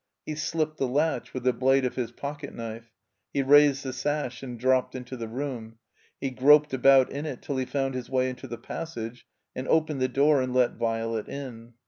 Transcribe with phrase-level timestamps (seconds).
[0.25, 2.89] He slipped the latch with the blade of his pocket knife.
[3.31, 5.77] He raised the sash and dropped into the room.
[6.19, 10.01] He groped about in it till he fotmd his way into the passage and opened
[10.01, 11.75] the door and let Violet in.